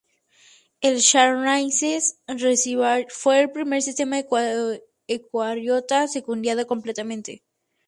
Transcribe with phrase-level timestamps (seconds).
[0.81, 4.17] El Saccharomyces cerevisiae fue el primer sistema
[5.07, 7.43] eucariota secuenciado completamente.